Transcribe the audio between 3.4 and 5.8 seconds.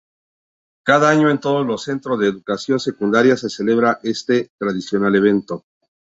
celebra este tradicional evento.